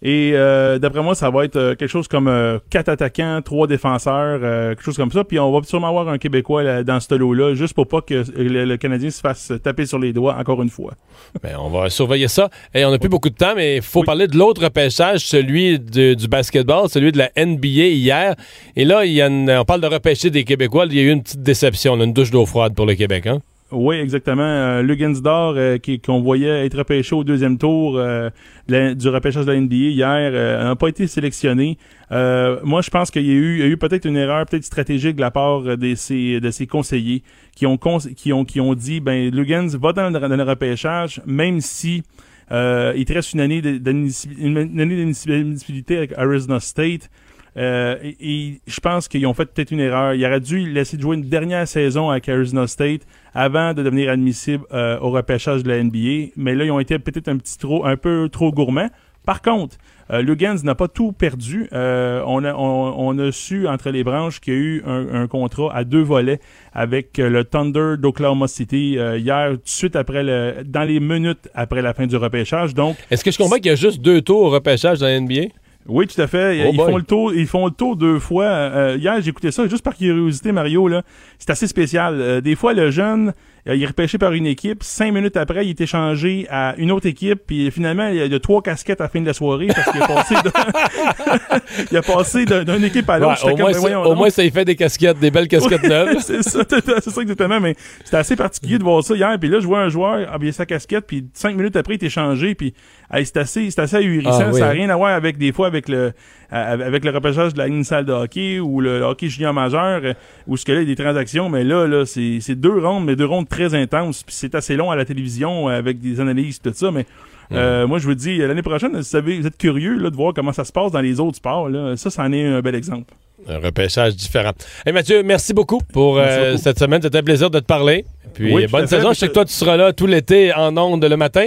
Et 0.04 0.32
euh, 0.34 0.80
d'après 0.80 1.00
moi, 1.00 1.14
ça 1.14 1.30
va 1.30 1.44
être 1.44 1.54
euh, 1.54 1.74
quelque 1.76 1.88
chose 1.88 2.08
comme 2.08 2.26
euh, 2.26 2.58
quatre 2.70 2.88
attaquants, 2.88 3.40
trois 3.40 3.68
défenseurs, 3.68 4.40
quelque 4.40 4.82
chose 4.82 4.96
comme 4.96 5.12
ça. 5.12 5.22
Puis 5.22 5.38
on 5.38 5.52
va 5.52 5.64
sûrement 5.64 5.88
avoir 5.88 6.08
un 6.08 6.18
Québécois 6.18 6.82
dans 6.82 6.98
ce 6.98 7.14
lot-là, 7.14 7.54
juste 7.54 7.74
pour 7.74 7.86
pas 7.86 8.00
que 8.00 8.24
le, 8.36 8.76
Canadien 8.76 9.10
se 9.10 9.20
fasse 9.20 9.52
taper 9.62 9.86
sur 9.86 10.00
les 10.00 10.12
doigts 10.12 10.36
encore 10.36 10.60
une 10.62 10.70
fois. 10.70 10.92
Ben, 11.42 11.56
on 11.58 11.70
va 11.70 11.88
surveiller 11.88 12.28
ça. 12.28 12.50
Et 12.74 12.84
on 12.84 12.90
n'a 12.90 12.98
plus 12.98 13.08
beaucoup 13.08 13.30
de 13.30 13.34
temps, 13.34 13.54
mais 13.56 13.76
il 13.76 13.82
faut 13.82 14.02
parler 14.02 14.28
de 14.28 14.36
l'autre 14.36 14.62
repêchage, 14.62 15.20
celui 15.20 15.78
du 15.78 16.28
basketball, 16.28 16.88
celui 16.88 17.10
de 17.10 17.18
la 17.18 17.30
NBA 17.36 17.66
hier. 17.66 18.34
Et 18.76 18.84
là, 18.84 19.04
il 19.04 19.12
y 19.12 19.22
a 19.22 19.28
on 19.30 19.64
parle 19.64 19.80
de 19.80 19.86
repêcher 19.86 20.30
des 20.30 20.44
Québécois. 20.44 20.86
Il 20.90 20.96
y 20.96 21.00
a 21.00 21.02
eu 21.02 21.10
une 21.10 21.22
petite 21.22 21.42
déception, 21.42 21.96
une 22.00 22.12
douche 22.12 22.30
d'eau 22.30 22.44
froide 22.44 22.74
pour 22.74 22.86
le 22.86 22.94
Québec. 22.94 23.26
Hein? 23.26 23.40
Oui, 23.72 23.96
exactement. 23.96 24.42
Euh, 24.42 24.82
Lugansdor, 24.82 25.54
euh, 25.56 25.78
qu'on 26.04 26.20
voyait 26.20 26.66
être 26.66 26.76
repêché 26.76 27.14
au 27.14 27.24
deuxième 27.24 27.56
tour 27.56 27.96
euh, 27.96 28.28
du 28.68 29.08
repêchage 29.08 29.46
de 29.46 29.52
la 29.52 29.58
NBA 29.58 29.74
hier, 29.74 30.30
euh, 30.34 30.62
n'a 30.62 30.76
pas 30.76 30.88
été 30.88 31.06
sélectionné. 31.06 31.78
moi, 32.10 32.82
je 32.82 32.90
pense 32.90 33.10
qu'il 33.10 33.26
y 33.26 33.30
a 33.30 33.34
eu, 33.34 33.72
eu 33.72 33.78
peut-être 33.78 34.04
une 34.04 34.18
erreur 34.18 34.44
peut-être 34.44 34.64
stratégique 34.64 35.16
de 35.16 35.22
la 35.22 35.30
part 35.30 35.62
de 35.62 35.94
ses, 35.94 36.38
de 36.38 36.64
conseillers 36.66 37.22
qui 37.56 37.64
ont, 37.64 37.78
qui 38.14 38.34
ont, 38.34 38.44
qui 38.44 38.60
ont 38.60 38.74
dit, 38.74 39.00
ben, 39.00 39.30
Lugans 39.30 39.68
va 39.80 39.94
dans, 39.94 40.10
le 40.10 40.42
repêchage, 40.42 41.22
même 41.24 41.62
si 41.62 42.02
il 42.50 43.04
te 43.06 43.12
reste 43.14 43.32
une 43.32 43.40
année 43.40 43.62
d'inéligibilité 43.62 45.96
avec 45.96 46.12
Arizona 46.18 46.60
State. 46.60 47.08
Euh, 47.56 47.96
et, 48.02 48.60
je 48.66 48.80
pense 48.80 49.08
qu'ils 49.08 49.26
ont 49.26 49.34
fait 49.34 49.46
peut-être 49.46 49.70
une 49.70 49.80
erreur. 49.80 50.14
Il 50.14 50.24
aurait 50.24 50.40
dû 50.40 50.70
laisser 50.70 50.98
jouer 50.98 51.16
une 51.16 51.28
dernière 51.28 51.68
saison 51.68 52.10
avec 52.10 52.28
Arizona 52.28 52.66
State 52.66 53.02
avant 53.34 53.74
de 53.74 53.82
devenir 53.82 54.10
admissible 54.10 54.64
euh, 54.72 54.98
au 55.00 55.10
repêchage 55.10 55.62
de 55.62 55.68
la 55.68 55.82
NBA. 55.82 56.32
Mais 56.36 56.54
là, 56.54 56.64
ils 56.64 56.70
ont 56.70 56.80
été 56.80 56.98
peut-être 56.98 57.28
un 57.28 57.36
petit 57.36 57.58
trop, 57.58 57.84
un 57.84 57.96
peu 57.96 58.28
trop 58.30 58.52
gourmands. 58.52 58.90
Par 59.24 59.40
contre, 59.40 59.76
Euh, 60.10 60.20
Lugans 60.20 60.62
n'a 60.64 60.74
pas 60.74 60.88
tout 60.88 61.12
perdu. 61.12 61.68
Euh, 61.72 62.22
on, 62.26 63.18
a, 63.18 63.32
su 63.32 63.66
entre 63.66 63.88
les 63.88 64.04
branches 64.04 64.40
qu'il 64.40 64.52
y 64.52 64.56
a 64.56 64.60
eu 64.60 64.82
un, 64.84 65.26
contrat 65.26 65.74
à 65.74 65.84
deux 65.84 66.02
volets 66.02 66.40
avec 66.74 67.16
le 67.16 67.44
Thunder 67.44 67.94
d'Oklahoma 67.98 68.46
City 68.46 68.98
hier, 69.16 69.52
tout 69.52 69.56
de 69.56 69.60
suite 69.64 69.96
après 69.96 70.22
le, 70.22 70.64
dans 70.66 70.82
les 70.82 71.00
minutes 71.00 71.48
après 71.54 71.80
la 71.80 71.94
fin 71.94 72.06
du 72.06 72.16
repêchage. 72.16 72.74
Donc, 72.74 72.96
Est-ce 73.10 73.24
que 73.24 73.30
je 73.30 73.38
comprends 73.38 73.56
qu'il 73.56 73.66
y 73.66 73.70
a 73.70 73.74
juste 73.76 74.02
deux 74.02 74.20
tours 74.20 74.42
au 74.42 74.50
repêchage 74.50 74.98
dans 74.98 75.06
la 75.06 75.18
NBA? 75.18 75.48
Oui, 75.88 76.06
tout 76.06 76.20
à 76.20 76.26
fait. 76.26 76.64
Oh 76.64 76.70
ils 76.72 76.76
boy. 76.76 76.90
font 76.90 76.96
le 76.96 77.02
tour, 77.02 77.34
ils 77.34 77.46
font 77.46 77.66
le 77.66 77.72
tour 77.72 77.96
deux 77.96 78.18
fois. 78.18 78.44
Euh, 78.44 78.96
hier, 78.98 79.20
j'écoutais 79.20 79.50
ça 79.50 79.66
juste 79.66 79.82
par 79.84 79.96
curiosité, 79.96 80.52
Mario. 80.52 80.86
Là, 80.88 81.02
c'est 81.38 81.50
assez 81.50 81.66
spécial. 81.66 82.20
Euh, 82.20 82.40
des 82.40 82.54
fois, 82.54 82.72
le 82.72 82.90
jeune, 82.90 83.28
euh, 83.28 83.32
il 83.66 83.80
est 83.82 83.86
repêché 83.86 84.18
par 84.18 84.32
une 84.32 84.46
équipe. 84.46 84.82
Cinq 84.82 85.12
minutes 85.12 85.36
après, 85.36 85.64
il 85.64 85.70
est 85.70 85.80
échangé 85.80 86.46
à 86.50 86.74
une 86.78 86.90
autre 86.90 87.06
équipe. 87.06 87.42
Puis 87.46 87.70
finalement, 87.70 88.08
il 88.08 88.16
y 88.16 88.34
a 88.34 88.40
trois 88.40 88.60
casquettes 88.60 89.00
à 89.00 89.04
la 89.04 89.08
fin 89.08 89.20
de 89.20 89.26
la 89.26 89.32
soirée 89.34 89.68
parce 89.68 89.90
qu'il 89.92 90.02
a 90.02 90.06
passé, 90.08 90.34
il 91.90 91.96
a 91.96 92.02
passé 92.02 92.44
d'un- 92.44 92.64
d'une 92.64 92.84
équipe 92.84 93.08
à 93.08 93.14
Ouais, 93.14 93.20
l'autre. 93.20 93.38
J'étais 93.46 93.52
au, 93.52 93.64
moins, 93.64 93.72
ça- 93.72 93.78
voyons 93.78 94.00
au 94.02 94.04
donc. 94.04 94.16
moins, 94.16 94.30
ça 94.30 94.42
y 94.44 94.50
fait 94.50 94.64
des 94.64 94.76
casquettes, 94.76 95.18
des 95.20 95.30
belles 95.30 95.48
casquettes 95.48 95.84
neuves. 95.84 96.16
c'est 96.20 96.42
ça, 96.42 96.60
c'est 96.68 97.10
ça 97.10 97.22
exactement. 97.22 97.60
Mais 97.60 97.74
c'était 98.04 98.16
assez 98.16 98.36
particulier 98.36 98.78
de 98.78 98.82
voir 98.84 99.02
ça 99.04 99.14
hier. 99.14 99.36
Puis 99.38 99.48
là, 99.48 99.60
je 99.60 99.66
vois 99.66 99.80
un 99.80 99.88
joueur 99.88 100.32
habiller 100.32 100.52
sa 100.52 100.66
casquette, 100.66 101.06
puis 101.06 101.26
cinq 101.34 101.56
minutes 101.56 101.76
après, 101.76 101.94
il 101.96 102.04
est 102.04 102.10
changé. 102.10 102.54
Puis 102.54 102.74
hey, 103.12 103.24
c'est 103.24 103.36
assez, 103.36 103.70
c'est 103.70 103.80
assez 103.80 103.96
ahurissant. 103.96 104.30
Ah, 104.40 104.48
oui, 104.52 104.58
ça 104.58 104.66
n'a 104.66 104.66
hein. 104.66 104.70
rien 104.70 104.90
à 104.90 104.96
voir 104.96 105.12
avec 105.14 105.38
des 105.38 105.52
fois 105.52 105.66
avec 105.66 105.88
le 105.88 106.12
euh, 106.52 106.86
avec 106.86 107.04
le 107.04 107.10
repêchage 107.12 107.54
de 107.54 107.58
la 107.58 107.66
ligne 107.66 107.82
salle 107.84 108.04
de 108.04 108.12
hockey 108.12 108.58
ou 108.60 108.82
le 108.82 109.00
hockey 109.00 109.28
junior 109.28 109.54
majeur 109.54 110.00
euh, 110.04 110.12
où 110.46 110.58
ce 110.58 110.66
que 110.66 110.72
là, 110.72 110.82
il 110.82 110.88
y 110.88 110.92
a 110.92 110.94
des 110.94 111.02
transactions. 111.02 111.48
Mais 111.48 111.64
là, 111.64 111.86
là, 111.86 112.04
c'est 112.04 112.54
deux 112.54 112.78
rondes, 112.78 113.06
mais 113.06 113.16
deux 113.16 113.24
rondes 113.24 113.48
très 113.52 113.74
intenses. 113.74 114.22
Puis 114.22 114.34
c'est 114.34 114.54
assez 114.54 114.74
long 114.76 114.90
à 114.90 114.96
la 114.96 115.04
télévision 115.04 115.68
euh, 115.68 115.78
avec 115.78 116.00
des 116.00 116.18
analyses 116.20 116.60
tout 116.60 116.72
ça. 116.74 116.90
Mais 116.90 117.06
euh, 117.52 117.86
moi, 117.86 117.98
je 117.98 118.06
vous 118.06 118.14
dis, 118.14 118.38
l'année 118.38 118.62
prochaine, 118.62 118.96
vous 118.96 119.02
savez, 119.02 119.38
vous 119.38 119.46
êtes 119.46 119.58
curieux 119.58 119.96
là, 119.98 120.10
de 120.10 120.16
voir 120.16 120.32
comment 120.34 120.52
ça 120.52 120.64
se 120.64 120.72
passe 120.72 120.90
dans 120.92 121.00
les 121.00 121.20
autres 121.20 121.36
sports. 121.36 121.68
Là. 121.68 121.96
Ça, 121.96 122.10
c'en 122.10 122.32
est 122.32 122.44
un 122.46 122.60
bel 122.60 122.74
exemple. 122.74 123.12
Un 123.48 123.58
repêchage 123.58 124.14
différent. 124.16 124.52
Hey 124.86 124.92
Mathieu, 124.92 125.22
merci 125.22 125.52
beaucoup 125.52 125.80
pour 125.92 126.16
Merci 126.16 126.38
euh, 126.38 126.50
beaucoup. 126.52 126.62
cette 126.62 126.78
semaine. 126.78 127.02
C'était 127.02 127.18
un 127.18 127.22
plaisir 127.22 127.50
de 127.50 127.58
te 127.58 127.64
parler. 127.64 128.04
Puis 128.34 128.54
Oui, 128.54 128.66
bonne 128.68 128.86
fait. 128.86 128.96
saison. 128.96 129.12
Je 129.12 129.18
sais 129.18 129.28
que 129.28 129.32
toi, 129.34 129.44
tu 129.44 129.52
seras 129.52 129.76
là 129.76 129.92
tout 129.92 130.06
l'été 130.06 130.52
en 130.54 130.76
ondes 130.76 131.04
le 131.04 131.16
matin. 131.16 131.46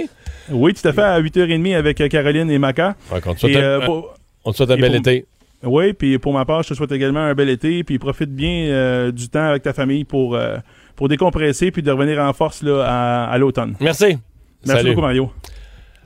Oui, 0.50 0.74
tout 0.74 0.86
à 0.86 0.92
fait, 0.92 1.02
à 1.02 1.20
8h30 1.20 1.74
avec 1.74 1.96
Caroline 2.08 2.50
et 2.50 2.58
Maca. 2.58 2.94
Ouais, 3.10 3.18
on 3.26 3.34
te 3.34 3.40
souhaite 3.40 3.52
Et, 3.52 3.56
un- 3.56 3.60
euh, 3.62 3.80
un- 3.80 3.86
pour- 3.86 4.14
on 4.44 4.52
te 4.52 4.56
souhaite 4.58 4.70
un 4.70 4.76
et 4.76 4.80
bel 4.80 4.90
pour- 4.92 5.00
été. 5.00 5.24
Oui, 5.66 5.92
puis 5.92 6.18
pour 6.18 6.32
ma 6.32 6.44
part, 6.44 6.62
je 6.62 6.68
te 6.70 6.74
souhaite 6.74 6.92
également 6.92 7.20
un 7.20 7.34
bel 7.34 7.48
été, 7.50 7.82
puis 7.84 7.98
profite 7.98 8.30
bien 8.30 8.68
euh, 8.68 9.10
du 9.12 9.28
temps 9.28 9.48
avec 9.48 9.62
ta 9.64 9.72
famille 9.72 10.04
pour, 10.04 10.34
euh, 10.36 10.56
pour 10.94 11.08
décompresser, 11.08 11.70
puis 11.70 11.82
de 11.82 11.90
revenir 11.90 12.18
en 12.20 12.32
force 12.32 12.62
là, 12.62 12.84
à, 12.86 13.24
à 13.30 13.36
l'automne. 13.38 13.74
Merci. 13.80 14.16
Merci 14.64 14.80
Salut. 14.82 14.90
beaucoup, 14.90 15.02
Mario. 15.02 15.30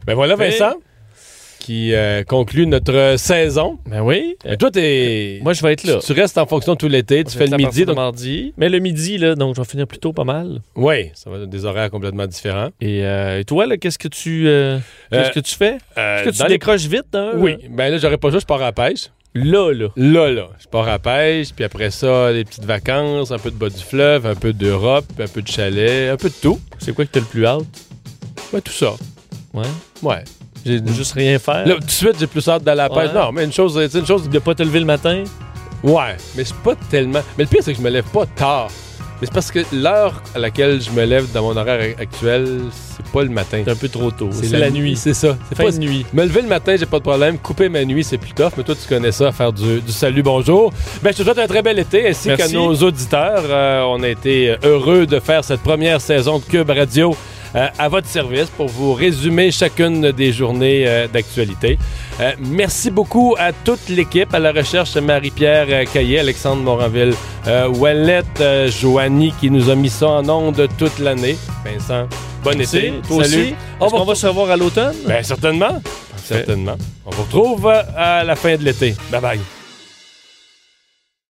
Ben 0.06 0.14
voilà, 0.14 0.34
Vincent, 0.34 0.74
qui 1.58 1.92
euh, 1.94 2.24
conclut 2.24 2.66
notre 2.66 3.16
saison. 3.18 3.78
Ben 3.86 4.00
oui. 4.00 4.34
Et 4.46 4.56
toi, 4.56 4.70
t'es. 4.70 5.40
Moi, 5.42 5.52
je 5.52 5.62
vais 5.62 5.74
être 5.74 5.84
là. 5.84 5.98
Tu, 6.00 6.06
tu 6.06 6.18
restes 6.18 6.38
en 6.38 6.46
fonction 6.46 6.74
tout 6.74 6.88
l'été. 6.88 7.22
Tu 7.22 7.36
fais 7.36 7.46
le 7.46 7.56
midi. 7.58 7.84
Donc... 7.84 7.96
mardi. 7.96 8.54
Mais 8.56 8.70
le 8.70 8.78
midi, 8.78 9.18
là, 9.18 9.34
donc 9.34 9.54
je 9.56 9.60
vais 9.60 9.66
finir 9.66 9.86
plus 9.86 9.98
tôt 9.98 10.14
pas 10.14 10.24
mal. 10.24 10.60
Oui, 10.74 11.10
ça 11.14 11.28
va 11.28 11.36
être 11.36 11.50
des 11.50 11.66
horaires 11.66 11.90
complètement 11.90 12.26
différents. 12.26 12.70
Et, 12.80 13.04
euh, 13.04 13.40
et 13.40 13.44
toi, 13.44 13.66
là, 13.66 13.76
qu'est-ce 13.76 13.98
que 13.98 14.08
tu 14.08 14.48
euh, 14.48 14.78
qu'est-ce 15.12 15.28
Euh, 15.28 15.32
que 15.32 15.40
tu 15.40 15.54
fais? 15.54 15.76
Euh, 15.98 16.16
Est-ce 16.22 16.30
que 16.30 16.34
tu 16.34 16.42
les- 16.44 16.48
décroches 16.48 16.86
vite, 16.86 17.14
hein? 17.14 17.32
Oui. 17.36 17.56
Ben 17.68 17.90
là, 17.90 17.98
j'aurais 17.98 18.16
pas 18.18 18.30
juste, 18.30 18.42
je 18.42 18.46
pars 18.46 18.62
à 18.62 18.64
la 18.64 18.72
pêche. 18.72 19.08
Là, 19.34 19.72
là. 19.72 19.88
Là, 19.96 20.30
là, 20.30 20.48
je 20.60 20.66
pars 20.66 20.88
à 20.88 20.98
pêche, 20.98 21.52
puis 21.54 21.64
après 21.64 21.92
ça, 21.92 22.32
des 22.32 22.44
petites 22.44 22.64
vacances, 22.64 23.30
un 23.30 23.38
peu 23.38 23.50
de 23.50 23.56
bas 23.56 23.68
du 23.68 23.82
fleuve, 23.82 24.26
un 24.26 24.34
peu 24.34 24.52
d'Europe, 24.52 25.04
un 25.20 25.28
peu 25.28 25.40
de 25.40 25.46
chalet, 25.46 26.10
un 26.10 26.16
peu 26.16 26.28
de 26.28 26.34
tout. 26.34 26.60
C'est 26.78 26.92
quoi 26.92 27.04
que 27.04 27.10
t'as 27.10 27.20
le 27.20 27.26
plus 27.26 27.46
hâte? 27.46 27.64
Ouais, 28.52 28.60
tout 28.60 28.72
ça. 28.72 28.94
Ouais. 29.54 29.62
Ouais. 30.02 30.24
J'ai 30.66 30.80
juste 30.88 31.12
rien 31.12 31.38
faire. 31.38 31.66
Là, 31.66 31.74
tout 31.74 31.86
de 31.86 31.90
suite, 31.90 32.16
j'ai 32.18 32.26
plus 32.26 32.46
hâte 32.48 32.64
d'aller 32.64 32.80
à 32.80 32.88
la 32.88 32.94
pêche. 32.94 33.12
Non, 33.14 33.30
mais 33.30 33.44
une 33.44 33.52
chose, 33.52 33.78
c'est 33.90 33.98
une 33.98 34.06
chose. 34.06 34.28
De 34.28 34.38
pas 34.40 34.54
te 34.54 34.64
lever 34.64 34.80
le 34.80 34.86
matin? 34.86 35.22
Ouais, 35.84 36.16
mais 36.36 36.44
c'est 36.44 36.56
pas 36.56 36.74
tellement. 36.90 37.20
Mais 37.38 37.44
le 37.44 37.48
pire, 37.48 37.60
c'est 37.62 37.72
que 37.72 37.78
je 37.78 37.84
me 37.84 37.90
lève 37.90 38.04
pas 38.12 38.26
tard. 38.26 38.68
Mais 39.20 39.26
c'est 39.26 39.34
parce 39.34 39.50
que 39.50 39.60
l'heure 39.72 40.22
à 40.34 40.38
laquelle 40.38 40.80
je 40.80 40.90
me 40.90 41.04
lève 41.04 41.30
dans 41.32 41.42
mon 41.42 41.56
horaire 41.56 41.94
actuel, 41.98 42.60
c'est 42.72 43.04
pas 43.12 43.22
le 43.22 43.28
matin. 43.28 43.60
C'est 43.64 43.70
un 43.70 43.76
peu 43.76 43.88
trop 43.88 44.10
tôt. 44.10 44.30
C'est 44.32 44.56
la, 44.56 44.70
nuit. 44.70 44.96
C'est 44.96 45.12
ça. 45.12 45.36
C'est 45.48 45.62
pas 45.62 45.70
de 45.70 45.78
nuit. 45.78 46.06
Me 46.14 46.24
lever 46.24 46.40
le 46.40 46.48
matin, 46.48 46.74
j'ai 46.78 46.86
pas 46.86 46.98
de 46.98 47.02
problème. 47.02 47.36
Couper 47.38 47.68
ma 47.68 47.84
nuit, 47.84 48.02
c'est 48.02 48.16
plus 48.16 48.32
tough. 48.32 48.52
Mais 48.56 48.62
toi, 48.62 48.74
tu 48.74 48.88
connais 48.88 49.12
ça, 49.12 49.30
faire 49.30 49.52
du, 49.52 49.80
du 49.80 49.92
salut, 49.92 50.22
bonjour. 50.22 50.72
Ben, 51.02 51.12
je 51.12 51.18
te 51.18 51.22
souhaite 51.22 51.38
un 51.38 51.46
très 51.46 51.60
bel 51.60 51.78
été, 51.78 52.08
ainsi 52.08 52.34
qu'à 52.34 52.48
nos 52.48 52.74
auditeurs. 52.76 53.44
Euh, 53.48 53.82
on 53.82 54.02
a 54.02 54.08
été 54.08 54.56
heureux 54.64 55.06
de 55.06 55.20
faire 55.20 55.44
cette 55.44 55.60
première 55.60 56.00
saison 56.00 56.38
de 56.38 56.44
Cube 56.44 56.70
Radio 56.70 57.14
à 57.54 57.88
votre 57.88 58.06
service 58.06 58.48
pour 58.56 58.68
vous 58.68 58.92
résumer 58.94 59.50
chacune 59.50 60.12
des 60.12 60.32
journées 60.32 60.84
euh, 60.86 61.08
d'actualité. 61.08 61.78
Euh, 62.20 62.32
merci 62.38 62.90
beaucoup 62.90 63.34
à 63.38 63.52
toute 63.52 63.88
l'équipe, 63.88 64.32
à 64.34 64.38
la 64.38 64.52
recherche 64.52 64.96
Marie-Pierre 64.96 65.66
euh, 65.70 65.84
Caillé, 65.84 66.18
Alexandre 66.20 66.62
Moranville, 66.62 67.14
euh, 67.46 67.68
euh, 68.40 68.70
Joanie 68.70 69.32
qui 69.40 69.50
nous 69.50 69.70
a 69.70 69.74
mis 69.74 69.88
ça 69.90 70.08
en 70.08 70.28
onde 70.28 70.68
toute 70.78 70.98
l'année. 70.98 71.36
Vincent, 71.64 72.06
bon 72.44 72.56
Merci. 72.56 72.76
été. 72.78 72.92
Toi 73.08 73.24
Salut. 73.24 73.42
aussi. 73.42 73.54
On 73.80 73.86
va 73.86 73.98
qu'on 73.98 74.04
va 74.04 74.14
se 74.14 74.26
revoir 74.26 74.50
à 74.50 74.56
l'automne? 74.56 74.94
ben 75.06 75.22
certainement. 75.22 75.80
Certainement. 76.16 76.76
On 77.06 77.10
vous 77.10 77.22
retrouve 77.22 77.66
euh, 77.66 77.82
à 77.96 78.24
la 78.24 78.36
fin 78.36 78.56
de 78.56 78.62
l'été. 78.64 78.94
Bye 79.10 79.20
bye. 79.20 79.59